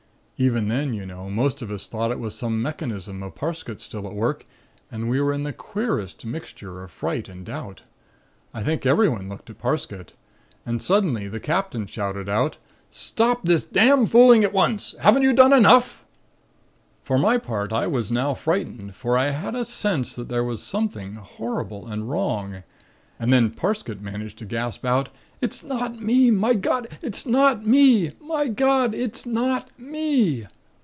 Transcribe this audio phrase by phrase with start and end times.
[0.43, 4.07] "Even then, you know, most of us thought it was some mechanism of Parsket's still
[4.07, 4.43] at work
[4.91, 7.83] and we were in the queerest mixture of fright and doubt.
[8.51, 10.13] I think everyone looked at Parsket.
[10.65, 12.57] And suddenly the Captain shouted out:
[12.89, 14.95] "'Stop this damned fooling at once.
[14.99, 16.03] Haven't you done enough?'
[17.03, 20.63] "For my part, I was now frightened for I had a sense that there was
[20.63, 22.63] something horrible and wrong.
[23.19, 25.09] And then Parsket managed to gasp out:
[25.43, 26.29] "'It's not me!
[26.31, 26.87] My God!
[27.03, 28.11] It's not me!
[28.19, 28.93] My God!
[28.95, 30.47] It's not me.'